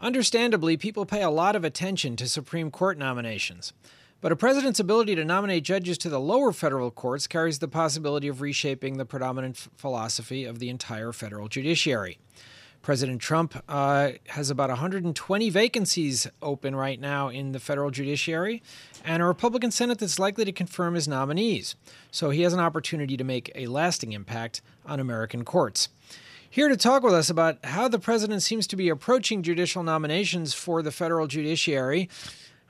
Understandably, 0.00 0.76
people 0.76 1.06
pay 1.06 1.22
a 1.22 1.30
lot 1.30 1.56
of 1.56 1.64
attention 1.64 2.14
to 2.16 2.28
Supreme 2.28 2.70
Court 2.70 2.96
nominations. 2.98 3.72
But 4.20 4.32
a 4.32 4.36
president's 4.36 4.80
ability 4.80 5.14
to 5.16 5.24
nominate 5.24 5.64
judges 5.64 5.98
to 5.98 6.08
the 6.08 6.20
lower 6.20 6.52
federal 6.52 6.90
courts 6.90 7.26
carries 7.26 7.58
the 7.58 7.68
possibility 7.68 8.28
of 8.28 8.40
reshaping 8.40 8.96
the 8.96 9.04
predominant 9.04 9.56
f- 9.56 9.68
philosophy 9.76 10.44
of 10.44 10.58
the 10.58 10.68
entire 10.70 11.12
federal 11.12 11.48
judiciary. 11.48 12.18
President 12.82 13.20
Trump 13.20 13.62
uh, 13.68 14.12
has 14.28 14.50
about 14.50 14.70
120 14.70 15.50
vacancies 15.50 16.28
open 16.42 16.74
right 16.74 17.00
now 17.00 17.28
in 17.28 17.52
the 17.52 17.60
federal 17.60 17.90
judiciary, 17.90 18.62
and 19.04 19.22
a 19.22 19.26
Republican 19.26 19.70
Senate 19.70 19.98
that's 19.98 20.18
likely 20.18 20.44
to 20.44 20.52
confirm 20.52 20.94
his 20.94 21.08
nominees. 21.08 21.74
So 22.10 22.30
he 22.30 22.42
has 22.42 22.52
an 22.52 22.60
opportunity 22.60 23.16
to 23.16 23.24
make 23.24 23.52
a 23.54 23.66
lasting 23.66 24.12
impact 24.12 24.62
on 24.86 25.00
American 25.00 25.44
courts. 25.44 25.88
Here 26.50 26.70
to 26.70 26.78
talk 26.78 27.02
with 27.02 27.12
us 27.12 27.28
about 27.28 27.62
how 27.62 27.88
the 27.88 27.98
president 27.98 28.42
seems 28.42 28.66
to 28.68 28.76
be 28.76 28.88
approaching 28.88 29.42
judicial 29.42 29.82
nominations 29.82 30.54
for 30.54 30.80
the 30.80 30.90
federal 30.90 31.26
judiciary 31.26 32.08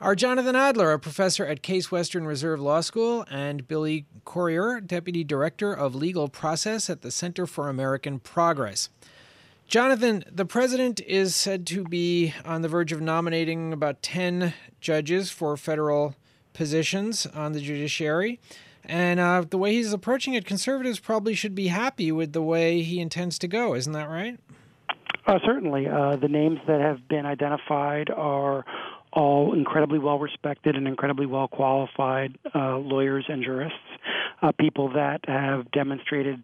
are 0.01 0.17
Jonathan 0.17 0.57
Adler, 0.57 0.93
a 0.93 0.99
professor 0.99 1.47
at 1.47 1.63
Case 1.63 1.89
Western 1.89 2.27
Reserve 2.27 2.61
Law 2.61 2.81
School, 2.81 3.25
and 3.31 3.69
Billy 3.69 4.07
Corriher, 4.25 4.81
Deputy 4.85 5.23
Director 5.23 5.73
of 5.73 5.95
Legal 5.95 6.29
Progress 6.29 6.91
at 6.91 7.03
the 7.03 7.13
Center 7.13 7.47
for 7.47 7.69
American 7.69 8.19
Progress. 8.19 8.89
Jonathan, 9.69 10.25
the 10.29 10.45
president 10.45 11.01
is 11.07 11.37
said 11.37 11.65
to 11.69 11.85
be 11.85 12.35
on 12.45 12.63
the 12.63 12.69
verge 12.69 12.91
of 12.91 13.01
nominating 13.01 13.73
about 13.73 14.03
10 14.03 14.55
judges 14.81 15.31
for 15.31 15.57
federal 15.57 16.17
positions 16.53 17.27
on 17.27 17.53
the 17.53 17.61
judiciary. 17.61 18.41
And 18.89 19.21
uh, 19.21 19.45
the 19.49 19.59
way 19.59 19.75
he's 19.75 19.93
approaching 19.93 20.33
it, 20.35 20.47
conservatives 20.47 20.99
probably 20.99 21.35
should 21.35 21.55
be 21.55 21.69
happy 21.69 22.11
with 22.11 22.33
the 22.33 22.43
way 22.43 22.81
he 22.83 23.01
intends 23.01 23.39
to 23.41 23.49
go. 23.49 23.75
Isn't 23.75 23.93
that 23.93 24.09
right? 24.09 24.41
Uh, 25.27 25.39
certainly. 25.45 25.87
Uh, 25.87 26.17
the 26.17 26.29
names 26.29 26.59
that 26.67 26.81
have 26.81 27.07
been 27.07 27.27
identified 27.27 28.09
are 28.09 28.65
all 29.13 29.55
incredibly 29.55 29.99
well 29.99 30.19
respected 30.19 30.75
and 30.75 30.89
incredibly 30.89 31.27
well 31.27 31.49
qualified 31.49 32.39
uh, 32.55 32.79
lawyers 32.79 33.27
and 33.29 33.45
jurists, 33.45 33.79
uh, 34.41 34.53
people 34.53 34.93
that 34.93 35.21
have 35.29 35.71
demonstrated 35.71 36.43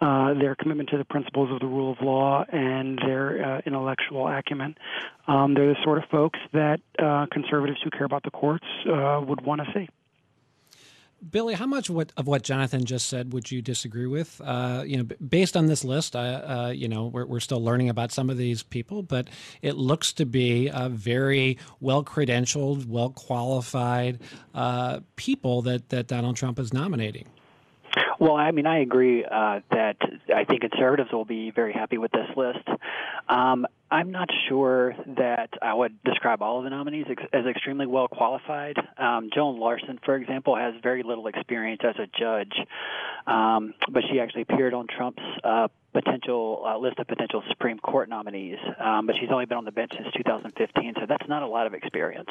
uh, 0.00 0.34
their 0.34 0.54
commitment 0.56 0.88
to 0.90 0.98
the 0.98 1.04
principles 1.04 1.50
of 1.52 1.60
the 1.60 1.66
rule 1.66 1.92
of 1.92 1.98
law 2.00 2.44
and 2.52 2.98
their 2.98 3.44
uh, 3.44 3.60
intellectual 3.64 4.26
acumen. 4.26 4.76
Um, 5.28 5.54
they're 5.54 5.68
the 5.68 5.82
sort 5.84 5.98
of 5.98 6.04
folks 6.10 6.38
that 6.52 6.80
uh, 6.98 7.26
conservatives 7.30 7.78
who 7.82 7.90
care 7.90 8.04
about 8.04 8.24
the 8.24 8.30
courts 8.30 8.66
uh, 8.86 9.20
would 9.26 9.40
want 9.40 9.60
to 9.64 9.72
see. 9.72 9.88
Billy, 11.30 11.54
how 11.54 11.66
much 11.66 11.88
what, 11.88 12.12
of 12.16 12.26
what 12.26 12.42
Jonathan 12.42 12.84
just 12.84 13.06
said 13.06 13.32
would 13.32 13.50
you 13.50 13.62
disagree 13.62 14.06
with? 14.06 14.40
Uh, 14.44 14.82
you 14.86 14.96
know, 14.96 15.04
based 15.26 15.56
on 15.56 15.66
this 15.66 15.84
list, 15.84 16.14
uh, 16.16 16.18
uh, 16.18 16.72
you 16.74 16.88
know, 16.88 17.06
we're, 17.06 17.26
we're 17.26 17.40
still 17.40 17.62
learning 17.62 17.88
about 17.88 18.12
some 18.12 18.30
of 18.30 18.36
these 18.36 18.62
people, 18.62 19.02
but 19.02 19.28
it 19.62 19.76
looks 19.76 20.12
to 20.14 20.26
be 20.26 20.68
a 20.72 20.88
very 20.88 21.58
well 21.80 22.04
credentialed, 22.04 22.86
well 22.86 23.10
qualified 23.10 24.20
uh, 24.54 25.00
people 25.16 25.62
that, 25.62 25.88
that 25.90 26.06
Donald 26.06 26.36
Trump 26.36 26.58
is 26.58 26.72
nominating. 26.72 27.26
Well, 28.24 28.36
I 28.36 28.52
mean, 28.52 28.64
I 28.64 28.78
agree 28.78 29.22
uh, 29.22 29.60
that 29.70 29.98
I 30.34 30.44
think 30.44 30.62
conservatives 30.62 31.12
will 31.12 31.26
be 31.26 31.50
very 31.50 31.74
happy 31.74 31.98
with 31.98 32.10
this 32.10 32.26
list. 32.38 32.66
Um, 33.28 33.66
I'm 33.90 34.12
not 34.12 34.30
sure 34.48 34.96
that 35.18 35.50
I 35.60 35.74
would 35.74 36.02
describe 36.04 36.40
all 36.40 36.56
of 36.56 36.64
the 36.64 36.70
nominees 36.70 37.04
ex- 37.10 37.22
as 37.34 37.44
extremely 37.44 37.84
well 37.84 38.08
qualified. 38.08 38.78
Um, 38.96 39.28
Joan 39.34 39.60
Larsen, 39.60 40.00
for 40.06 40.16
example, 40.16 40.56
has 40.56 40.72
very 40.82 41.02
little 41.02 41.26
experience 41.26 41.82
as 41.84 41.96
a 41.98 42.06
judge, 42.18 42.54
um, 43.26 43.74
but 43.90 44.04
she 44.10 44.18
actually 44.20 44.46
appeared 44.48 44.72
on 44.72 44.86
Trump's 44.86 45.20
uh, 45.44 45.68
potential 45.92 46.62
uh, 46.66 46.78
list 46.78 46.98
of 47.00 47.06
potential 47.06 47.42
Supreme 47.50 47.78
Court 47.78 48.08
nominees. 48.08 48.56
Um, 48.80 49.06
but 49.06 49.16
she's 49.20 49.28
only 49.30 49.44
been 49.44 49.58
on 49.58 49.66
the 49.66 49.70
bench 49.70 49.92
since 49.94 50.08
2015, 50.16 50.94
so 50.98 51.02
that's 51.06 51.28
not 51.28 51.42
a 51.42 51.46
lot 51.46 51.66
of 51.66 51.74
experience. 51.74 52.30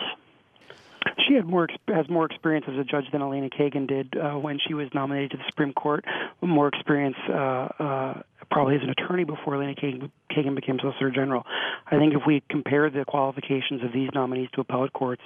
She 1.27 1.35
had 1.35 1.45
more 1.45 1.67
has 1.87 2.09
more 2.09 2.25
experience 2.25 2.65
as 2.69 2.77
a 2.77 2.83
judge 2.83 3.05
than 3.11 3.21
Elena 3.21 3.49
Kagan 3.49 3.87
did 3.87 4.15
uh, 4.17 4.33
when 4.33 4.59
she 4.65 4.73
was 4.73 4.87
nominated 4.93 5.31
to 5.31 5.37
the 5.37 5.43
Supreme 5.47 5.73
Court. 5.73 6.05
More 6.41 6.67
experience, 6.67 7.15
uh, 7.29 7.33
uh, 7.33 8.21
probably 8.51 8.75
as 8.75 8.81
an 8.83 8.89
attorney 8.89 9.23
before 9.23 9.55
Elena 9.55 9.75
Kagan, 9.75 10.11
Kagan 10.31 10.55
became 10.55 10.79
Solicitor 10.79 11.11
General. 11.11 11.45
I 11.87 11.97
think 11.97 12.13
if 12.13 12.21
we 12.25 12.43
compare 12.49 12.89
the 12.89 13.05
qualifications 13.05 13.83
of 13.83 13.93
these 13.93 14.09
nominees 14.13 14.49
to 14.53 14.61
appellate 14.61 14.93
courts 14.93 15.21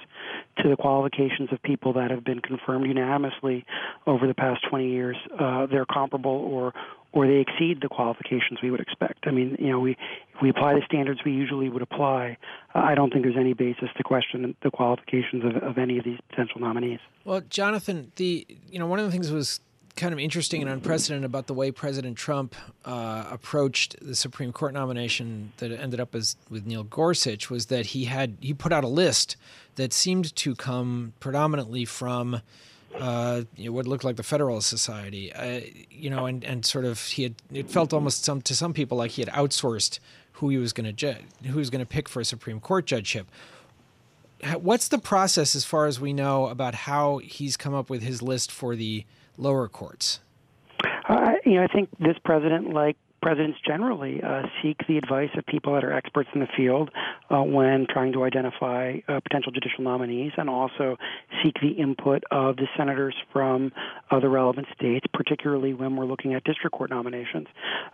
to 0.62 0.68
the 0.68 0.76
qualifications 0.76 1.52
of 1.52 1.62
people 1.62 1.94
that 1.94 2.10
have 2.10 2.24
been 2.24 2.40
confirmed 2.40 2.86
unanimously 2.86 3.64
over 4.06 4.26
the 4.26 4.34
past 4.34 4.64
20 4.68 4.88
years, 4.88 5.16
uh, 5.38 5.66
they're 5.66 5.86
comparable 5.86 6.30
or 6.30 6.74
or 7.12 7.26
they 7.26 7.36
exceed 7.36 7.80
the 7.80 7.88
qualifications 7.88 8.60
we 8.62 8.70
would 8.70 8.80
expect. 8.80 9.26
I 9.26 9.30
mean, 9.30 9.56
you 9.58 9.70
know, 9.70 9.80
we 9.80 9.92
if 9.92 10.42
we 10.42 10.50
apply 10.50 10.74
the 10.74 10.82
standards 10.84 11.20
we 11.24 11.32
usually 11.32 11.68
would 11.68 11.82
apply, 11.82 12.36
I 12.74 12.94
don't 12.94 13.12
think 13.12 13.24
there's 13.24 13.36
any 13.36 13.54
basis 13.54 13.88
to 13.96 14.02
question 14.02 14.54
the 14.62 14.70
qualifications 14.70 15.44
of, 15.44 15.62
of 15.62 15.78
any 15.78 15.98
of 15.98 16.04
these 16.04 16.18
potential 16.28 16.60
nominees. 16.60 17.00
Well, 17.24 17.42
Jonathan, 17.48 18.12
the 18.16 18.46
you 18.70 18.78
know 18.78 18.86
one 18.86 18.98
of 18.98 19.06
the 19.06 19.12
things 19.12 19.30
was 19.30 19.60
kind 19.98 20.12
of 20.12 20.20
interesting 20.20 20.62
and 20.62 20.70
unprecedented 20.70 21.24
about 21.24 21.48
the 21.48 21.54
way 21.54 21.72
President 21.72 22.16
Trump 22.16 22.54
uh, 22.84 23.24
approached 23.30 23.96
the 24.00 24.14
Supreme 24.14 24.52
Court 24.52 24.72
nomination 24.72 25.52
that 25.56 25.72
ended 25.72 25.98
up 25.98 26.14
as 26.14 26.36
with 26.48 26.64
Neil 26.66 26.84
Gorsuch 26.84 27.50
was 27.50 27.66
that 27.66 27.86
he 27.86 28.04
had 28.04 28.36
he 28.40 28.54
put 28.54 28.72
out 28.72 28.84
a 28.84 28.88
list 28.88 29.36
that 29.74 29.92
seemed 29.92 30.34
to 30.36 30.54
come 30.54 31.14
predominantly 31.18 31.84
from 31.84 32.40
uh, 32.94 33.42
you 33.56 33.66
know, 33.66 33.72
what 33.72 33.86
looked 33.86 34.04
like 34.04 34.16
the 34.16 34.22
Federalist 34.22 34.68
Society, 34.68 35.32
uh, 35.32 35.60
you 35.90 36.10
know, 36.10 36.26
and, 36.26 36.44
and 36.44 36.64
sort 36.64 36.84
of 36.84 37.00
he 37.00 37.22
had 37.24 37.34
it 37.52 37.70
felt 37.70 37.92
almost 37.92 38.24
some 38.24 38.40
to 38.42 38.54
some 38.54 38.72
people 38.72 38.98
like 38.98 39.12
he 39.12 39.22
had 39.22 39.32
outsourced 39.32 39.98
who 40.32 40.48
he 40.48 40.56
was 40.56 40.72
going 40.72 40.86
to 40.86 40.92
ju- 40.92 41.16
who 41.46 41.58
was 41.58 41.70
going 41.70 41.80
to 41.80 41.86
pick 41.86 42.08
for 42.08 42.20
a 42.20 42.24
Supreme 42.24 42.60
Court 42.60 42.86
judgeship. 42.86 43.28
What's 44.56 44.86
the 44.86 44.98
process, 44.98 45.56
as 45.56 45.64
far 45.64 45.86
as 45.86 45.98
we 45.98 46.12
know, 46.12 46.46
about 46.46 46.74
how 46.74 47.18
he's 47.18 47.56
come 47.56 47.74
up 47.74 47.90
with 47.90 48.02
his 48.02 48.22
list 48.22 48.52
for 48.52 48.76
the 48.76 49.04
lower 49.36 49.66
courts? 49.68 50.20
Uh, 51.08 51.32
you 51.44 51.54
know, 51.54 51.64
I 51.64 51.66
think 51.66 51.88
this 51.98 52.16
president, 52.24 52.72
like 52.72 52.96
presidents 53.20 53.58
generally 53.66 54.22
uh, 54.22 54.42
seek 54.62 54.76
the 54.88 54.98
advice 54.98 55.30
of 55.36 55.44
people 55.46 55.74
that 55.74 55.84
are 55.84 55.92
experts 55.92 56.28
in 56.34 56.40
the 56.40 56.48
field 56.56 56.90
uh, 57.30 57.42
when 57.42 57.86
trying 57.88 58.12
to 58.12 58.24
identify 58.24 58.98
uh, 59.08 59.20
potential 59.20 59.52
judicial 59.52 59.84
nominees 59.84 60.32
and 60.36 60.48
also 60.48 60.96
seek 61.42 61.54
the 61.60 61.70
input 61.70 62.22
of 62.30 62.56
the 62.56 62.66
senators 62.76 63.14
from 63.32 63.72
the 64.10 64.28
relevant 64.28 64.66
states, 64.74 65.06
particularly 65.12 65.74
when 65.74 65.96
we're 65.96 66.06
looking 66.06 66.34
at 66.34 66.42
district 66.44 66.74
court 66.74 66.90
nominations. 66.90 67.46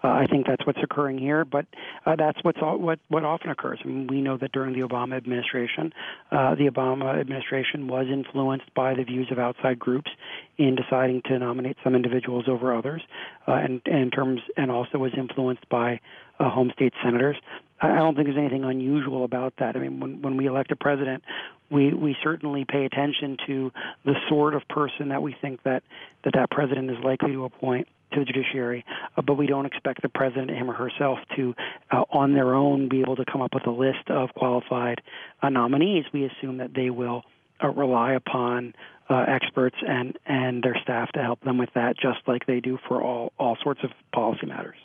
Uh, 0.03 0.09
I 0.09 0.27
think 0.27 0.47
that's 0.47 0.65
what's 0.67 0.79
occurring 0.83 1.19
here, 1.19 1.45
but 1.45 1.67
uh, 2.06 2.17
that's 2.17 2.39
what's 2.43 2.59
all, 2.62 2.79
what, 2.79 2.99
what 3.09 3.25
often 3.25 3.51
occurs. 3.51 3.79
I 3.85 3.89
mean, 3.89 4.06
we 4.06 4.21
know 4.21 4.37
that 4.39 4.53
during 4.53 4.75
the 4.75 4.87
Obama 4.87 5.17
administration, 5.17 5.93
uh, 6.31 6.55
the 6.55 6.71
Obama 6.71 7.19
administration 7.19 7.89
was 7.89 8.06
influenced 8.12 8.73
by 8.75 8.95
the 8.95 9.03
views 9.05 9.29
of 9.31 9.39
outside 9.39 9.79
groups 9.79 10.11
in 10.56 10.77
deciding 10.77 11.23
to 11.23 11.39
nominate 11.39 11.77
some 11.83 11.95
individuals 11.95 12.45
over 12.49 12.75
others, 12.75 13.03
and, 13.47 13.83
and 13.87 14.12
terms, 14.12 14.41
and 14.56 14.71
also 14.71 14.99
was 14.99 15.12
influenced 15.17 15.69
by 15.69 16.01
uh, 16.39 16.51
home 16.51 16.71
state 16.75 16.93
senators. 17.03 17.37
I 17.81 17.97
don't 17.97 18.15
think 18.15 18.29
there's 18.29 18.39
anything 18.39 18.65
unusual 18.65 19.25
about 19.25 19.55
that. 19.59 19.77
I 19.77 19.81
mean, 19.81 20.01
when, 20.01 20.23
when 20.23 20.37
we 20.37 20.47
elect 20.47 20.71
a 20.71 20.77
president, 20.77 21.23
we, 21.71 21.93
we 21.93 22.17
certainly 22.23 22.65
pay 22.65 22.85
attention 22.85 23.37
to 23.47 23.73
the 24.05 24.15
sort 24.29 24.55
of 24.55 24.67
person 24.69 25.09
that 25.09 25.23
we 25.23 25.35
think 25.41 25.63
that 25.65 25.83
that, 26.25 26.35
that 26.35 26.51
president 26.51 26.91
is 26.91 26.97
likely 27.05 27.33
to 27.33 27.45
appoint 27.45 27.89
to 28.13 28.21
the 28.21 28.27
judiciary, 28.27 28.85
uh, 29.17 29.23
but 29.23 29.35
we 29.35 29.47
don't 29.47 29.67
expect 29.67 30.03
the 30.03 30.09
president, 30.09 30.51
him 30.51 30.71
or 30.71 30.75
herself, 30.75 31.19
to, 31.37 31.55
uh, 31.91 32.05
on 32.11 32.33
their 32.33 32.55
own, 32.55 32.89
be 32.89 33.01
able 33.01 33.17
to 33.17 33.25
come 33.25 33.43
up 33.43 33.55
with 33.55 33.67
a 33.67 33.71
list 33.71 34.09
of 34.09 34.31
qualified 34.35 35.01
uh, 35.43 35.49
nominees. 35.49 36.05
We 36.13 36.25
assume 36.25 36.59
that 36.59 36.75
they 36.75 36.91
will 36.91 37.23
uh, 37.63 37.69
rely 37.69 38.13
upon 38.13 38.75
uh, 39.11 39.25
experts 39.29 39.77
and, 39.87 40.17
and 40.27 40.63
their 40.63 40.77
staff 40.83 41.11
to 41.13 41.23
help 41.23 41.41
them 41.41 41.59
with 41.59 41.71
that, 41.75 41.97
just 41.97 42.21
like 42.27 42.47
they 42.47 42.61
do 42.61 42.79
for 42.89 43.03
all, 43.03 43.33
all 43.39 43.57
sorts 43.63 43.81
of 43.83 43.91
policy 44.13 44.47
matters. 44.47 44.77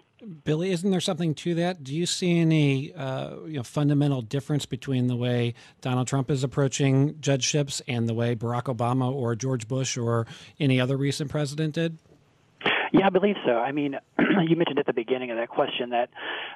Billy, 0.43 0.71
isn't 0.71 0.91
there 0.91 0.99
something 0.99 1.33
to 1.35 1.55
that? 1.55 1.83
Do 1.83 1.95
you 1.95 2.05
see 2.05 2.39
any 2.39 2.93
uh, 2.93 3.35
you 3.45 3.57
know, 3.57 3.63
fundamental 3.63 4.21
difference 4.21 4.65
between 4.65 5.07
the 5.07 5.15
way 5.15 5.53
Donald 5.81 6.07
Trump 6.07 6.29
is 6.29 6.43
approaching 6.43 7.15
judgeships 7.21 7.81
and 7.87 8.07
the 8.07 8.13
way 8.13 8.35
Barack 8.35 8.63
Obama 8.63 9.11
or 9.11 9.35
George 9.35 9.67
Bush 9.67 9.97
or 9.97 10.27
any 10.59 10.79
other 10.79 10.97
recent 10.97 11.31
president 11.31 11.75
did? 11.75 11.97
Yeah, 12.91 13.05
I 13.05 13.09
believe 13.09 13.35
so. 13.45 13.51
I 13.51 13.71
mean, 13.71 13.97
you 14.19 14.55
mentioned 14.55 14.79
at 14.79 14.85
the 14.85 14.93
beginning 14.93 15.31
of 15.31 15.37
that 15.37 15.49
question 15.49 15.91
that 15.91 16.09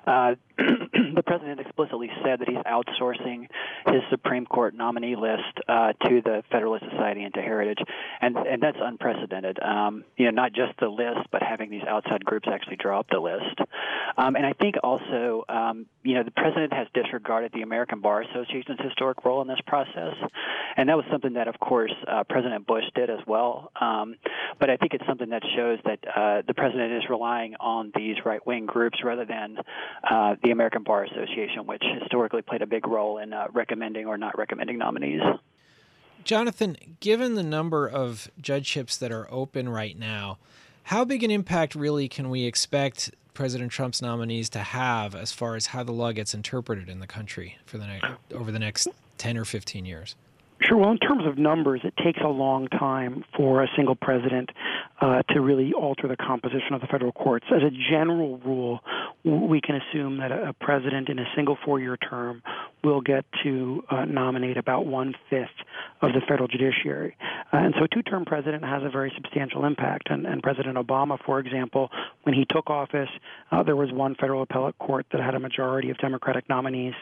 uh, 0.08 0.36
the 1.16 1.24
president 1.26 1.60
explicitly 1.60 2.10
said 2.24 2.40
that 2.40 2.48
he's 2.48 2.58
outsourcing 2.58 3.48
his 3.88 4.02
Supreme 4.10 4.46
Court 4.46 4.76
nominee 4.76 5.16
list 5.16 5.60
uh, 5.68 5.94
to 6.06 6.22
the 6.22 6.44
Federalist 6.52 6.86
Society 6.92 7.24
and 7.24 7.34
to 7.34 7.42
Heritage, 7.42 7.80
and 8.22 8.38
and 8.38 8.62
that's 8.62 8.78
unprecedented. 8.80 9.60
Um, 9.62 10.04
you 10.16 10.26
know, 10.26 10.32
not 10.32 10.54
just 10.54 10.74
the 10.80 10.88
list, 10.88 11.28
but 11.32 11.42
having 11.42 11.70
these 11.70 11.84
outside 11.88 12.24
groups 12.24 12.48
actually 12.52 12.78
draw 12.78 13.00
up 13.00 13.08
the 13.10 13.20
list. 13.20 13.60
Um, 14.18 14.36
and 14.36 14.46
I 14.46 14.54
think 14.54 14.76
also, 14.84 15.44
um, 15.50 15.88
you 16.04 16.16
know, 16.16 16.24
the 16.24 16.32
president 16.32 16.74
has 16.74 16.88
disregarded 16.94 17.52
the 17.54 17.62
American 17.62 18.02
Bar 18.02 18.22
Association's 18.22 18.80
historic 18.82 19.26
role 19.26 19.42
in 19.42 19.48
this 19.48 19.62
process, 19.66 20.14
and 20.78 20.90
that 20.90 20.96
was 20.96 21.06
something 21.12 21.34
that, 21.34 21.48
of 21.48 21.60
course, 21.60 21.94
uh, 22.08 22.24
President 22.30 22.68
Bush 22.68 22.86
did 22.96 23.10
as 23.10 23.20
well. 23.26 23.72
Um, 23.80 24.16
but 24.60 24.70
I 24.70 24.78
think 24.78 24.94
it's 24.94 25.06
something 25.08 25.30
that 25.30 25.44
shows 25.56 25.80
that 25.86 26.00
uh, 26.16 26.42
the 26.46 26.54
president 26.54 26.94
is 26.94 27.04
relying 27.10 27.56
on 27.60 27.92
these 27.96 28.18
right-wing 28.26 28.66
groups 28.66 29.00
rather 29.04 29.26
than 29.26 29.58
uh, 30.10 30.36
the 30.44 30.52
American 30.52 30.84
Bar 30.84 31.06
Association, 31.06 31.66
which 31.66 31.84
historically 32.02 32.42
played 32.42 32.62
a 32.62 32.68
big 32.68 32.88
role 32.88 33.18
in 33.18 33.34
uh, 33.34 33.48
recommending 33.54 34.06
or 34.06 34.18
not 34.18 34.38
recommending 34.38 34.78
nominees. 34.78 35.22
Jonathan, 36.24 36.78
given 37.00 37.36
the 37.36 37.44
number 37.44 37.88
of 37.88 38.30
judgeships 38.40 38.98
that 38.98 39.12
are 39.12 39.28
open 39.32 39.68
right 39.68 39.98
now, 39.98 40.38
how 40.84 41.06
big 41.06 41.24
an 41.24 41.32
impact 41.32 41.76
really 41.76 42.08
can 42.08 42.30
we 42.30 42.46
expect 42.46 43.12
President 43.34 43.72
Trump's 43.72 44.02
nominees 44.02 44.50
to 44.50 44.60
have 44.60 45.16
as 45.16 45.32
far 45.32 45.56
as 45.56 45.68
how 45.68 45.84
the 45.84 45.92
law 45.92 46.12
gets 46.12 46.34
interpreted 46.34 46.90
in 46.90 47.00
the 47.00 47.08
country 47.08 47.58
for 47.66 47.78
the 47.78 47.88
next, 47.88 48.12
over 48.34 48.52
the 48.52 48.60
next 48.60 48.88
10 49.18 49.38
or 49.38 49.46
15 49.46 49.86
years? 49.86 50.16
Sure. 50.62 50.78
Well, 50.78 50.92
in 50.92 51.00
terms 51.00 51.26
of 51.26 51.38
numbers, 51.38 51.82
it 51.84 51.94
takes 52.04 52.20
a 52.24 52.30
long 52.30 52.68
time 52.68 53.26
for 53.36 53.64
a 53.64 53.68
single 53.76 53.96
president 53.96 54.50
uh, 55.02 55.22
to 55.30 55.42
really 55.42 55.74
alter 55.74 56.08
the 56.08 56.16
composition 56.16 56.74
of 56.74 56.82
the 56.82 56.88
federal 56.88 57.12
courts. 57.12 57.46
As 57.54 57.62
a 57.64 57.72
general 57.92 58.38
rule, 58.38 58.80
we 59.24 59.62
can 59.62 59.76
assume 59.76 60.18
that 60.18 60.32
a 60.32 60.54
president 60.60 61.10
in 61.10 61.20
a 61.20 61.26
single 61.36 61.58
four-year 61.66 61.98
term 61.98 62.42
will 62.84 63.02
get 63.02 63.26
to 63.44 63.84
uh, 63.90 64.06
nominate 64.06 64.58
about 64.58 64.86
one 64.86 65.14
fifth 65.30 65.50
of 66.02 66.12
the 66.12 66.22
federal 66.28 66.48
judiciary. 66.48 67.16
Uh, 67.52 67.58
and 67.58 67.74
so 67.78 67.86
a 67.86 67.88
two-term 67.88 68.26
president 68.26 68.64
has 68.64 68.84
a 68.84 68.90
very 68.90 69.12
substantial 69.16 69.66
impact. 69.66 70.10
And, 70.10 70.26
and 70.26 70.44
President 70.44 70.76
Obama, 70.76 71.18
for 71.26 71.40
example, 71.40 71.90
when 72.24 72.36
he 72.36 72.46
took 72.46 72.70
office, 72.70 73.10
uh, 73.52 73.64
there 73.64 73.76
was 73.76 73.92
one 73.92 74.16
federal 74.16 74.42
appellate 74.42 74.78
court 74.80 75.06
that 75.12 75.22
had 75.22 75.36
a 75.36 75.40
majority 75.40 75.90
of 75.90 75.98
Democratic 75.98 76.50
nominees 76.50 76.94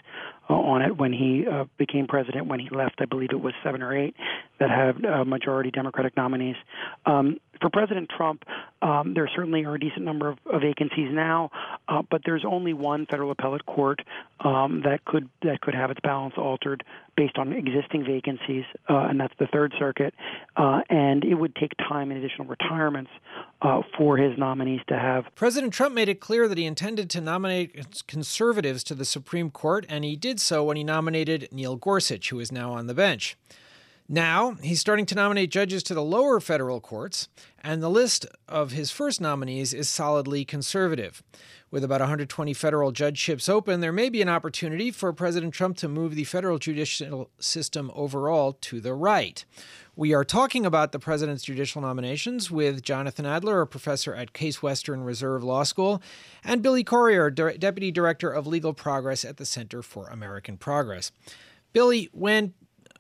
uh, 0.50 0.54
on 0.54 0.82
it. 0.82 0.98
When 0.98 1.14
he 1.14 1.46
uh, 1.48 1.66
became 1.78 2.08
president, 2.08 2.48
when 2.48 2.60
he 2.60 2.70
left, 2.70 2.96
I 3.00 3.06
believe 3.06 3.30
it 3.32 3.42
was 3.42 3.54
seven 3.64 3.82
or 3.82 3.98
eight 3.98 4.16
that 4.60 4.70
had 4.70 5.04
a 5.04 5.26
majority 5.26 5.72
Democratic 5.72 6.16
nominees. 6.16 6.56
Um, 7.06 7.40
for 7.62 7.70
President 7.70 8.10
Trump, 8.16 8.44
um, 8.82 9.14
there 9.14 9.30
certainly 9.36 9.64
are 9.66 9.76
a 9.76 9.80
decent 9.80 10.04
number 10.04 10.30
of, 10.30 10.38
of 10.52 10.62
vacancies 10.62 11.10
now, 11.12 11.52
uh, 11.88 12.02
but 12.10 12.22
there's 12.26 12.44
only 12.44 12.74
one 12.74 13.06
federal 13.06 13.32
appellate 13.32 13.66
court 13.66 14.02
um, 14.40 14.82
that 14.84 15.06
could 15.06 15.30
that 15.44 15.62
could 15.62 15.71
have 15.76 15.92
its 15.92 16.00
balance 16.02 16.34
altered 16.38 16.84
based 17.16 17.38
on 17.38 17.54
existing 17.54 18.04
vacancies, 18.06 18.64
uh, 18.90 19.08
and 19.10 19.20
that's 19.20 19.34
the 19.40 19.48
Third 19.48 19.74
Circuit. 19.78 20.14
Uh, 20.56 20.82
and 20.90 21.24
it 21.24 21.36
would 21.36 21.56
take 21.56 21.72
time 21.78 22.12
and 22.12 22.24
additional 22.24 22.48
retirements 22.48 23.12
uh, 23.62 23.82
for 23.98 24.18
his 24.18 24.38
nominees 24.38 24.82
to 24.88 24.98
have. 24.98 25.26
President 25.36 25.74
Trump 25.74 25.94
made 25.94 26.10
it 26.10 26.20
clear 26.20 26.48
that 26.48 26.58
he 26.58 26.66
intended 26.66 27.10
to 27.12 27.22
nominate 27.22 28.04
conservatives 28.08 28.84
to 28.86 28.96
the 28.96 29.06
Supreme 29.06 29.52
Court, 29.52 29.86
and 29.90 30.04
he 30.04 30.16
did 30.16 30.40
so 30.40 30.64
when 30.64 30.78
he 30.78 30.84
nominated 30.84 31.48
Neil 31.52 31.76
Gorsuch, 31.76 32.30
who 32.30 32.40
is 32.40 32.52
now 32.52 32.72
on 32.74 32.88
the 32.88 32.94
bench. 32.94 33.38
Now, 34.14 34.58
he's 34.62 34.82
starting 34.82 35.06
to 35.06 35.16
nominate 35.16 35.52
judges 35.52 35.84
to 35.84 35.94
the 35.94 36.04
lower 36.04 36.42
federal 36.42 36.82
courts, 36.82 37.30
and 37.64 37.82
the 37.82 37.90
list 37.90 38.26
of 38.46 38.74
his 38.74 38.92
first 38.92 39.22
nominees 39.22 39.74
is 39.74 39.88
solidly 39.88 40.44
conservative. 40.44 41.24
With 41.72 41.86
about 41.86 42.02
120 42.02 42.54
federal 42.54 42.92
judgeships 42.92 43.48
open, 43.48 43.80
there 43.80 43.94
may 43.94 44.10
be 44.10 44.22
an 44.22 44.28
opportunity 44.28 44.92
for 44.92 45.14
President 45.14 45.54
Trump 45.54 45.78
to 45.78 45.88
move 45.88 46.16
the 46.16 46.26
federal 46.26 46.60
judicial 46.60 47.30
system 47.40 47.90
overall 47.96 48.52
to 48.60 48.82
the 48.82 48.94
right. 48.94 49.46
We 49.96 50.14
are 50.14 50.26
talking 50.26 50.66
about 50.66 50.92
the 50.92 51.00
president's 51.00 51.46
judicial 51.46 51.82
nominations 51.82 52.52
with 52.52 52.84
Jonathan 52.84 53.26
Adler, 53.26 53.62
a 53.62 53.68
professor 53.68 54.14
at 54.14 54.34
Case 54.34 54.62
Western 54.62 55.06
Reserve 55.06 55.42
Law 55.42 55.64
School, 55.64 56.02
and 56.44 56.62
Billy 56.62 56.84
Corriher, 56.84 57.34
deputy 57.34 57.92
director 57.92 58.30
of 58.30 58.46
legal 58.46 58.74
progress 58.74 59.24
at 59.24 59.38
the 59.38 59.46
Center 59.46 59.82
for 59.82 60.08
American 60.08 60.58
Progress. 60.58 61.14
Billy, 61.72 62.10
when 62.12 62.54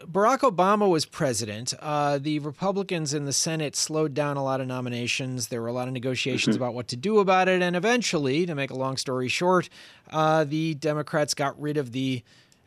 Barack 0.05 0.39
Obama 0.39 0.89
was 0.89 1.05
president, 1.05 1.73
uh, 1.79 2.17
the 2.17 2.39
Republicans 2.39 3.13
in 3.13 3.25
the 3.25 3.33
Senate 3.33 3.75
slowed 3.75 4.13
down 4.13 4.37
a 4.37 4.43
lot 4.43 4.61
of 4.61 4.67
nominations. 4.67 5.47
There 5.47 5.61
were 5.61 5.67
a 5.67 5.73
lot 5.73 5.87
of 5.87 5.93
negotiations 5.93 6.55
mm-hmm. 6.55 6.63
about 6.63 6.73
what 6.73 6.87
to 6.89 6.95
do 6.95 7.19
about 7.19 7.47
it. 7.47 7.61
And 7.61 7.75
eventually, 7.75 8.45
to 8.45 8.55
make 8.55 8.71
a 8.71 8.75
long 8.75 8.97
story 8.97 9.27
short, 9.27 9.69
uh, 10.11 10.43
the 10.43 10.75
Democrats 10.75 11.33
got 11.33 11.59
rid 11.61 11.77
of 11.77 11.91
the 11.91 12.23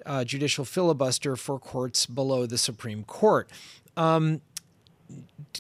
uh, 0.07 0.25
judicial 0.25 0.65
filibuster 0.65 1.37
for 1.37 1.59
courts 1.59 2.07
below 2.07 2.47
the 2.47 2.59
Supreme 2.59 3.05
Court. 3.05 3.49
Um, 3.97 4.41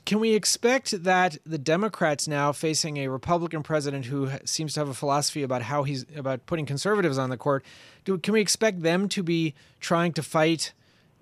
can 0.04 0.20
we 0.20 0.34
expect 0.34 1.04
that 1.04 1.38
the 1.46 1.58
Democrats 1.58 2.26
now 2.26 2.52
facing 2.52 2.96
a 2.98 3.08
Republican 3.08 3.62
president 3.62 4.06
who 4.06 4.30
seems 4.44 4.74
to 4.74 4.80
have 4.80 4.88
a 4.88 4.94
philosophy 4.94 5.42
about 5.42 5.62
how 5.62 5.82
he's 5.84 6.04
about 6.16 6.46
putting 6.46 6.66
conservatives 6.66 7.18
on 7.18 7.30
the 7.30 7.36
court, 7.36 7.64
do, 8.04 8.18
can 8.18 8.34
we 8.34 8.40
expect 8.40 8.82
them 8.82 9.08
to 9.10 9.22
be 9.22 9.54
trying 9.80 10.12
to 10.14 10.22
fight 10.22 10.72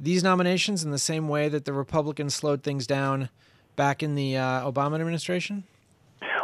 these 0.02 0.22
nominations 0.24 0.82
in 0.84 0.90
the 0.90 0.98
same 0.98 1.28
way 1.28 1.48
that 1.48 1.64
the 1.64 1.72
Republicans 1.72 2.34
slowed 2.34 2.62
things 2.62 2.86
down 2.86 3.30
back 3.76 4.02
in 4.02 4.16
the 4.16 4.36
uh, 4.36 4.70
Obama 4.70 4.96
administration? 4.96 5.64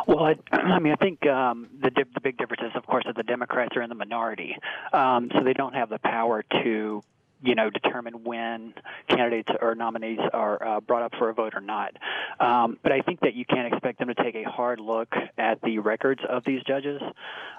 Well, 0.06 0.20
I, 0.20 0.36
I 0.56 0.78
mean, 0.78 0.92
I 0.92 0.96
think 0.96 1.26
um, 1.26 1.68
the 1.80 1.90
the 1.90 2.20
big 2.20 2.38
difference 2.38 2.62
is, 2.62 2.72
of 2.76 2.86
course, 2.86 3.04
that 3.06 3.16
the 3.16 3.24
Democrats 3.24 3.76
are 3.76 3.82
in 3.82 3.88
the 3.88 3.94
minority, 3.94 4.56
um, 4.92 5.30
so 5.34 5.42
they 5.42 5.52
don't 5.52 5.74
have 5.74 5.90
the 5.90 5.98
power 5.98 6.44
to 6.62 7.02
you 7.42 7.54
know, 7.54 7.70
determine 7.70 8.24
when 8.24 8.74
candidates 9.08 9.50
or 9.60 9.74
nominees 9.74 10.18
are 10.32 10.66
uh, 10.66 10.80
brought 10.80 11.02
up 11.02 11.12
for 11.18 11.28
a 11.28 11.34
vote 11.34 11.54
or 11.54 11.60
not. 11.60 11.96
Um, 12.40 12.78
but 12.82 12.92
I 12.92 13.00
think 13.00 13.20
that 13.20 13.34
you 13.34 13.44
can't 13.44 13.72
expect 13.72 13.98
them 13.98 14.08
to 14.08 14.14
take 14.14 14.34
a 14.34 14.44
hard 14.44 14.80
look 14.80 15.14
at 15.36 15.60
the 15.62 15.78
records 15.78 16.20
of 16.28 16.44
these 16.44 16.62
judges. 16.64 17.00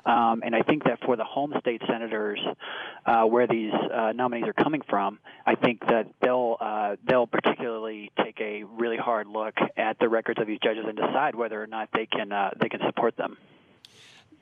Um, 0.05 0.41
and 0.43 0.55
I 0.55 0.61
think 0.61 0.83
that 0.85 0.99
for 1.05 1.15
the 1.15 1.23
home 1.23 1.53
state 1.59 1.81
senators, 1.87 2.39
uh, 3.05 3.23
where 3.23 3.47
these 3.47 3.73
uh, 3.73 4.11
nominees 4.13 4.47
are 4.47 4.53
coming 4.53 4.81
from, 4.89 5.19
I 5.45 5.55
think 5.55 5.85
that 5.87 6.07
they'll 6.21 6.57
uh, 6.59 6.95
they'll 7.05 7.27
particularly 7.27 8.11
take 8.23 8.39
a 8.39 8.63
really 8.63 8.97
hard 8.97 9.27
look 9.27 9.55
at 9.77 9.99
the 9.99 10.09
records 10.09 10.39
of 10.39 10.47
these 10.47 10.59
judges 10.63 10.85
and 10.87 10.97
decide 10.97 11.35
whether 11.35 11.61
or 11.61 11.67
not 11.67 11.89
they 11.93 12.05
can 12.05 12.31
uh, 12.31 12.51
they 12.59 12.69
can 12.69 12.81
support 12.85 13.17
them. 13.17 13.37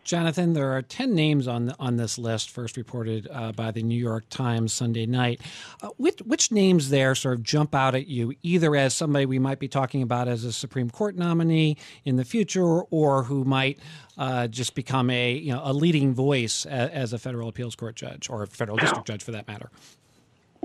Jonathan, 0.07 0.53
there 0.53 0.71
are 0.71 0.81
10 0.81 1.13
names 1.13 1.49
on 1.49 1.73
on 1.79 1.97
this 1.97 2.17
list, 2.17 2.49
first 2.49 2.77
reported 2.77 3.27
uh, 3.29 3.51
by 3.51 3.71
the 3.71 3.83
New 3.83 3.99
York 3.99 4.23
Times 4.29 4.71
Sunday 4.71 5.05
night. 5.05 5.41
Uh, 5.81 5.89
which, 5.97 6.19
which 6.19 6.49
names 6.49 6.89
there 6.89 7.13
sort 7.13 7.35
of 7.35 7.43
jump 7.43 7.75
out 7.75 7.93
at 7.93 8.07
you, 8.07 8.33
either 8.41 8.73
as 8.77 8.95
somebody 8.95 9.25
we 9.25 9.37
might 9.37 9.59
be 9.59 9.67
talking 9.67 10.01
about 10.01 10.29
as 10.29 10.45
a 10.45 10.53
Supreme 10.53 10.89
Court 10.89 11.17
nominee 11.17 11.75
in 12.05 12.15
the 12.15 12.23
future, 12.23 12.83
or 12.83 13.23
who 13.23 13.43
might 13.43 13.79
uh, 14.17 14.47
just 14.47 14.75
become 14.75 15.09
a 15.09 15.33
you 15.33 15.51
know 15.51 15.61
a 15.61 15.73
leading 15.73 16.13
voice 16.13 16.65
as, 16.65 16.89
as 16.91 17.13
a 17.13 17.19
federal 17.19 17.49
appeals 17.49 17.75
court 17.75 17.97
judge 17.97 18.29
or 18.29 18.43
a 18.43 18.47
federal 18.47 18.77
district 18.77 19.07
judge 19.07 19.21
for 19.21 19.33
that 19.33 19.45
matter? 19.45 19.69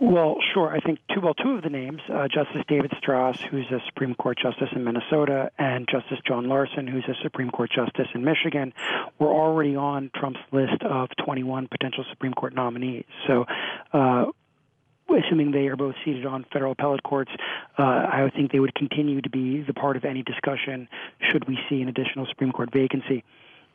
Well, 0.03 0.39
sure. 0.53 0.69
I 0.69 0.81
think 0.81 0.99
two, 1.15 1.21
well, 1.21 1.33
two 1.33 1.51
of 1.51 1.63
the 1.63 1.71
names, 1.71 2.01
uh, 2.13 2.27
Justice 2.27 2.65
David 2.67 2.91
Stras, 3.01 3.39
who's 3.49 3.67
a 3.71 3.79
Supreme 3.87 4.17
Court 4.17 4.37
justice 4.37 4.69
in 4.75 4.83
Minnesota, 4.83 5.53
and 5.61 5.87
Justice 5.89 6.19
John 6.27 6.49
Larsen, 6.49 6.89
who's 6.89 7.05
a 7.05 7.15
Supreme 7.23 7.51
Court 7.51 7.71
justice 7.71 8.09
in 8.13 8.25
Michigan, 8.25 8.73
were 9.21 9.29
already 9.29 9.77
on 9.77 10.11
Trump's 10.13 10.41
list 10.51 10.83
of 10.83 11.11
21 11.25 11.69
potential 11.69 12.05
Supreme 12.11 12.35
Court 12.35 12.53
nominees. 12.53 13.05
So, 13.29 13.45
uh, 13.93 14.25
assuming 15.09 15.53
they 15.53 15.69
are 15.69 15.77
both 15.77 15.95
seated 16.05 16.27
on 16.27 16.47
federal 16.53 16.73
appellate 16.73 17.05
courts, 17.05 17.31
uh, 17.79 17.83
I 17.83 18.25
would 18.25 18.35
think 18.35 18.51
they 18.51 18.59
would 18.59 18.75
continue 18.75 19.21
to 19.21 19.31
be 19.31 19.63
the 19.63 19.73
part 19.73 19.97
of 19.97 20.05
any 20.05 20.25
discussion 20.25 20.89
should 21.31 21.47
we 21.47 21.61
see 21.71 21.81
an 21.81 21.87
additional 21.89 22.27
Supreme 22.27 22.51
Court 22.51 22.71
vacancy. 22.73 23.23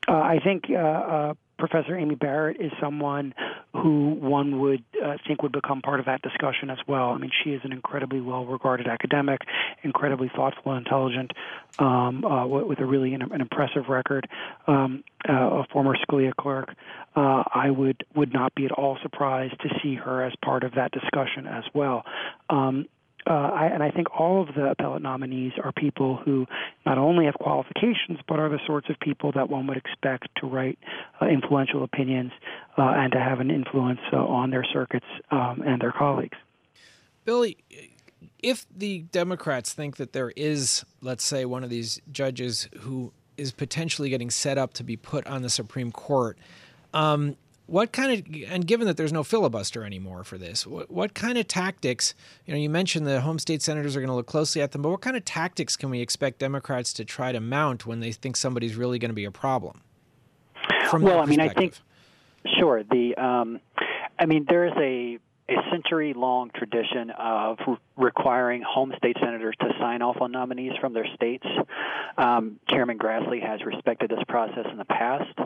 Uh, 0.09 0.15
I 0.15 0.39
think 0.43 0.65
uh, 0.69 0.75
uh, 0.75 1.33
Professor 1.57 1.97
Amy 1.97 2.15
Barrett 2.15 2.59
is 2.59 2.71
someone 2.79 3.33
who 3.73 4.09
one 4.09 4.59
would 4.59 4.83
uh, 5.03 5.17
think 5.27 5.43
would 5.43 5.51
become 5.51 5.81
part 5.81 5.99
of 5.99 6.05
that 6.05 6.21
discussion 6.21 6.69
as 6.69 6.77
well. 6.87 7.09
I 7.09 7.17
mean, 7.17 7.31
she 7.43 7.51
is 7.51 7.61
an 7.63 7.71
incredibly 7.71 8.21
well-regarded 8.21 8.87
academic, 8.87 9.41
incredibly 9.83 10.31
thoughtful 10.35 10.71
and 10.71 10.85
intelligent, 10.85 11.31
um, 11.79 12.23
uh, 12.25 12.45
with 12.47 12.79
a 12.79 12.85
really 12.85 13.13
an, 13.13 13.21
an 13.21 13.41
impressive 13.41 13.89
record. 13.89 14.27
Um, 14.67 15.03
uh, 15.27 15.33
a 15.33 15.67
former 15.71 15.95
Scalia 15.95 16.33
clerk, 16.35 16.73
uh, 17.15 17.43
I 17.53 17.69
would 17.69 18.05
would 18.15 18.31
not 18.33 18.55
be 18.55 18.65
at 18.65 18.71
all 18.71 18.97
surprised 19.01 19.59
to 19.61 19.69
see 19.81 19.95
her 19.95 20.23
as 20.23 20.33
part 20.43 20.63
of 20.63 20.75
that 20.75 20.91
discussion 20.91 21.47
as 21.47 21.63
well. 21.73 22.03
Um, 22.49 22.85
uh, 23.29 23.33
I, 23.33 23.65
and 23.67 23.83
I 23.83 23.91
think 23.91 24.07
all 24.17 24.41
of 24.41 24.55
the 24.55 24.71
appellate 24.71 25.01
nominees 25.01 25.53
are 25.63 25.71
people 25.71 26.17
who 26.17 26.45
not 26.85 26.97
only 26.97 27.25
have 27.25 27.35
qualifications, 27.35 28.19
but 28.27 28.39
are 28.39 28.49
the 28.49 28.59
sorts 28.65 28.89
of 28.89 28.99
people 28.99 29.31
that 29.33 29.49
one 29.49 29.67
would 29.67 29.77
expect 29.77 30.27
to 30.37 30.47
write 30.47 30.79
uh, 31.21 31.25
influential 31.25 31.83
opinions 31.83 32.31
uh, 32.77 32.83
and 32.83 33.11
to 33.11 33.19
have 33.19 33.39
an 33.39 33.51
influence 33.51 33.99
uh, 34.13 34.17
on 34.17 34.49
their 34.49 34.65
circuits 34.71 35.05
um, 35.31 35.61
and 35.65 35.81
their 35.81 35.91
colleagues. 35.91 36.37
Billy, 37.25 37.57
if 38.39 38.65
the 38.75 38.99
Democrats 39.11 39.73
think 39.73 39.97
that 39.97 40.13
there 40.13 40.31
is, 40.35 40.85
let's 41.01 41.23
say, 41.23 41.45
one 41.45 41.63
of 41.63 41.69
these 41.69 41.99
judges 42.11 42.69
who 42.79 43.11
is 43.35 43.51
potentially 43.51 44.09
getting 44.09 44.29
set 44.29 44.57
up 44.57 44.73
to 44.73 44.83
be 44.83 44.95
put 44.95 45.27
on 45.27 45.41
the 45.41 45.49
Supreme 45.49 45.91
Court, 45.91 46.37
um, 46.93 47.35
what 47.67 47.91
kind 47.91 48.11
of 48.11 48.51
and 48.51 48.65
given 48.65 48.87
that 48.87 48.97
there's 48.97 49.13
no 49.13 49.23
filibuster 49.23 49.83
anymore 49.83 50.23
for 50.23 50.37
this 50.37 50.65
what, 50.65 50.89
what, 50.89 51.13
kind 51.13 51.37
of 51.37 51.47
tactics 51.47 52.15
you 52.45 52.53
know 52.53 52.59
you 52.59 52.69
mentioned 52.69 53.05
the 53.05 53.21
home 53.21 53.37
state 53.37 53.61
senators 53.61 53.95
are 53.95 53.99
going 53.99 54.09
to 54.09 54.15
look 54.15 54.25
closely 54.25 54.61
at 54.61 54.71
them 54.71 54.81
but 54.81 54.89
what 54.89 55.01
kind 55.01 55.15
of 55.15 55.23
tactics 55.25 55.75
can 55.75 55.89
we 55.89 56.01
expect 56.01 56.39
democrats 56.39 56.91
to 56.93 57.05
try 57.05 57.31
to 57.31 57.39
mount 57.39 57.85
when 57.85 57.99
they 57.99 58.11
think 58.11 58.35
somebody's 58.35 58.75
really 58.75 58.97
going 58.97 59.09
to 59.09 59.15
be 59.15 59.25
a 59.25 59.31
problem 59.31 59.81
from 60.89 61.01
well, 61.01 61.19
I 61.19 61.25
mean, 61.25 61.39
I 61.39 61.49
think 61.49 61.75
sure. 62.57 62.83
The 62.83 63.15
um, 63.15 63.59
I 64.19 64.25
mean, 64.25 64.45
there 64.49 64.65
is 64.65 64.73
a 64.77 65.19
a 65.49 65.55
century 65.71 66.13
long 66.13 66.49
tradition 66.53 67.09
of 67.11 67.57
re- 67.65 67.77
requiring 67.95 68.61
home 68.61 68.93
state 68.97 69.15
senators 69.19 69.55
to 69.59 69.69
sign 69.79 70.01
off 70.01 70.17
on 70.21 70.31
nominees 70.31 70.73
from 70.79 70.93
their 70.93 71.07
states. 71.15 71.45
Um, 72.17 72.59
Chairman 72.69 72.97
Grassley 72.97 73.41
has 73.41 73.63
respected 73.63 74.09
this 74.09 74.23
process 74.27 74.65
in 74.69 74.77
the 74.77 74.85
past, 74.85 75.37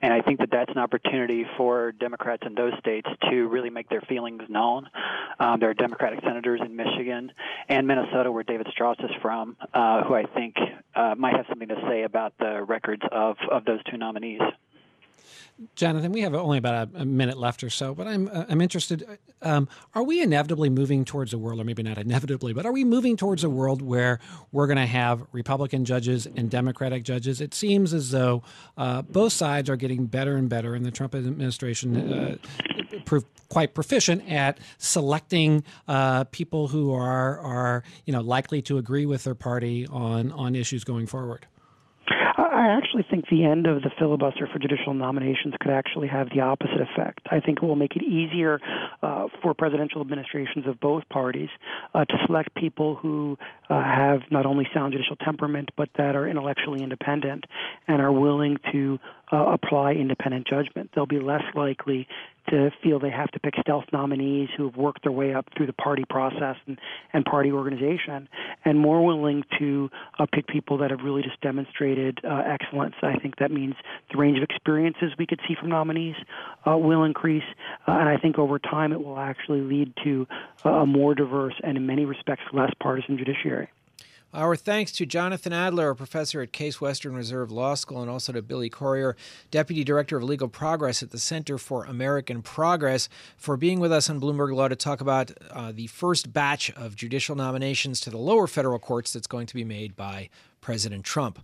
and 0.00 0.12
I 0.12 0.20
think 0.20 0.40
that 0.40 0.50
that's 0.50 0.70
an 0.70 0.78
opportunity 0.78 1.44
for 1.56 1.92
Democrats 1.92 2.44
in 2.46 2.54
those 2.54 2.72
states 2.78 3.08
to 3.30 3.48
really 3.48 3.70
make 3.70 3.88
their 3.88 4.02
feelings 4.02 4.42
known. 4.48 4.88
Um, 5.40 5.58
there 5.60 5.70
are 5.70 5.74
Democratic 5.74 6.20
senators 6.20 6.60
in 6.64 6.76
Michigan 6.76 7.32
and 7.68 7.86
Minnesota, 7.86 8.30
where 8.30 8.44
David 8.44 8.68
Stras 8.68 9.02
is 9.04 9.10
from, 9.20 9.56
uh, 9.74 10.04
who 10.04 10.14
I 10.14 10.24
think 10.24 10.56
uh, 10.94 11.14
might 11.16 11.34
have 11.34 11.46
something 11.48 11.68
to 11.68 11.80
say 11.88 12.02
about 12.02 12.34
the 12.38 12.62
records 12.62 13.02
of, 13.10 13.36
of 13.50 13.64
those 13.64 13.82
two 13.90 13.96
nominees. 13.96 14.40
Jonathan, 15.74 16.12
we 16.12 16.20
have 16.20 16.34
only 16.34 16.58
about 16.58 16.90
a, 16.94 17.04
minute 17.04 17.36
left 17.36 17.64
or 17.64 17.70
so, 17.70 17.94
but 17.94 18.06
I'm 18.06 18.28
uh, 18.28 18.44
I'm 18.48 18.60
interested. 18.60 19.18
Um, 19.42 19.68
are 19.94 20.02
we 20.02 20.20
inevitably 20.22 20.70
moving 20.70 21.04
towards 21.04 21.32
a 21.32 21.38
world, 21.38 21.60
or 21.60 21.64
maybe 21.64 21.82
not 21.82 21.98
inevitably, 21.98 22.52
but 22.52 22.66
are 22.66 22.72
we 22.72 22.84
moving 22.84 23.16
towards 23.16 23.44
a 23.44 23.50
world 23.50 23.82
where 23.82 24.18
we're 24.52 24.66
going 24.66 24.78
to 24.78 24.86
have 24.86 25.22
Republican 25.32 25.84
judges 25.84 26.26
and 26.26 26.50
Democratic 26.50 27.04
judges? 27.04 27.40
It 27.40 27.54
seems 27.54 27.94
as 27.94 28.10
though 28.10 28.42
uh, 28.76 29.02
both 29.02 29.32
sides 29.32 29.70
are 29.70 29.76
getting 29.76 30.06
better 30.06 30.36
and 30.36 30.48
better, 30.48 30.74
and 30.74 30.84
the 30.84 30.90
Trump 30.90 31.14
administration 31.14 32.12
uh, 32.12 32.36
proved 33.04 33.26
quite 33.48 33.74
proficient 33.74 34.28
at 34.30 34.58
selecting 34.78 35.64
uh, 35.86 36.24
people 36.24 36.68
who 36.68 36.92
are 36.92 37.38
are 37.38 37.82
you 38.04 38.12
know 38.12 38.20
likely 38.20 38.60
to 38.62 38.78
agree 38.78 39.06
with 39.06 39.24
their 39.24 39.34
party 39.34 39.86
on 39.86 40.32
on 40.32 40.54
issues 40.54 40.84
going 40.84 41.06
forward. 41.06 41.46
I 42.58 42.76
actually 42.76 43.04
think 43.08 43.28
the 43.30 43.44
end 43.44 43.68
of 43.68 43.82
the 43.82 43.90
filibuster 44.00 44.48
for 44.52 44.58
judicial 44.58 44.92
nominations 44.92 45.54
could 45.60 45.70
actually 45.70 46.08
have 46.08 46.28
the 46.34 46.40
opposite 46.40 46.80
effect. 46.80 47.20
I 47.30 47.38
think 47.38 47.58
it 47.58 47.62
will 47.62 47.76
make 47.76 47.94
it 47.94 48.02
easier 48.02 48.58
uh, 49.00 49.28
for 49.40 49.54
presidential 49.54 50.00
administrations 50.00 50.66
of 50.66 50.80
both 50.80 51.08
parties 51.08 51.50
uh, 51.94 52.04
to 52.04 52.14
select 52.26 52.52
people 52.56 52.96
who 52.96 53.38
uh, 53.70 53.80
have 53.80 54.22
not 54.32 54.44
only 54.44 54.66
sound 54.74 54.92
judicial 54.92 55.14
temperament, 55.14 55.68
but 55.76 55.88
that 55.98 56.16
are 56.16 56.26
intellectually 56.26 56.82
independent 56.82 57.44
and 57.86 58.02
are 58.02 58.10
willing 58.10 58.56
to 58.72 58.98
uh, 59.30 59.36
apply 59.36 59.92
independent 59.92 60.44
judgment. 60.48 60.90
They'll 60.96 61.06
be 61.06 61.20
less 61.20 61.44
likely 61.54 62.08
to 62.50 62.70
feel 62.82 62.98
they 62.98 63.10
have 63.10 63.30
to 63.32 63.40
pick 63.40 63.54
stealth 63.60 63.84
nominees 63.92 64.48
who 64.56 64.66
have 64.66 64.76
worked 64.76 65.02
their 65.02 65.12
way 65.12 65.34
up 65.34 65.46
through 65.56 65.66
the 65.66 65.72
party 65.72 66.04
process 66.08 66.56
and, 66.66 66.78
and 67.12 67.24
party 67.24 67.50
organization, 67.52 68.28
and 68.64 68.78
more 68.78 69.04
willing 69.04 69.44
to 69.58 69.90
uh, 70.18 70.26
pick 70.32 70.46
people 70.46 70.78
that 70.78 70.90
have 70.90 71.00
really 71.02 71.22
just 71.22 71.40
demonstrated 71.40 72.18
uh, 72.24 72.42
excellence. 72.46 72.94
I 73.02 73.18
think 73.18 73.36
that 73.36 73.50
means 73.50 73.74
the 74.10 74.18
range 74.18 74.38
of 74.38 74.44
experiences 74.44 75.12
we 75.18 75.26
could 75.26 75.40
see 75.46 75.54
from 75.58 75.68
nominees 75.68 76.16
uh, 76.66 76.76
will 76.76 77.04
increase, 77.04 77.44
uh, 77.86 77.92
and 77.92 78.08
I 78.08 78.16
think 78.16 78.38
over 78.38 78.58
time 78.58 78.92
it 78.92 79.02
will 79.04 79.18
actually 79.18 79.60
lead 79.60 79.92
to 80.04 80.26
a 80.64 80.86
more 80.86 81.14
diverse 81.14 81.54
and, 81.62 81.76
in 81.76 81.86
many 81.86 82.04
respects, 82.04 82.42
less 82.52 82.72
partisan 82.80 83.18
judiciary. 83.18 83.68
Our 84.34 84.56
thanks 84.56 84.92
to 84.92 85.06
Jonathan 85.06 85.54
Adler, 85.54 85.88
a 85.88 85.96
professor 85.96 86.42
at 86.42 86.52
Case 86.52 86.82
Western 86.82 87.14
Reserve 87.14 87.50
Law 87.50 87.74
School, 87.74 88.02
and 88.02 88.10
also 88.10 88.30
to 88.34 88.42
Billy 88.42 88.68
Corriher, 88.68 89.16
Deputy 89.50 89.84
Director 89.84 90.18
of 90.18 90.22
Legal 90.22 90.48
Progress 90.48 91.02
at 91.02 91.12
the 91.12 91.18
Center 91.18 91.56
for 91.56 91.86
American 91.86 92.42
Progress, 92.42 93.08
for 93.38 93.56
being 93.56 93.80
with 93.80 93.90
us 93.90 94.10
on 94.10 94.20
Bloomberg 94.20 94.54
Law 94.54 94.68
to 94.68 94.76
talk 94.76 95.00
about 95.00 95.30
uh, 95.50 95.72
the 95.72 95.86
first 95.86 96.30
batch 96.30 96.70
of 96.72 96.94
judicial 96.94 97.36
nominations 97.36 98.00
to 98.00 98.10
the 98.10 98.18
lower 98.18 98.46
federal 98.46 98.78
courts 98.78 99.14
that's 99.14 99.26
going 99.26 99.46
to 99.46 99.54
be 99.54 99.64
made 99.64 99.96
by 99.96 100.28
President 100.60 101.04
Trump. 101.04 101.38